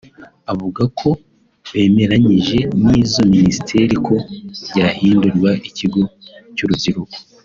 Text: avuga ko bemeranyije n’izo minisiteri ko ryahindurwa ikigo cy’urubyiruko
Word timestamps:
avuga 0.51 0.83
ko 0.99 1.09
bemeranyije 1.71 2.59
n’izo 2.87 3.21
minisiteri 3.33 3.95
ko 4.05 4.15
ryahindurwa 4.67 5.49
ikigo 5.69 6.01
cy’urubyiruko 6.55 7.17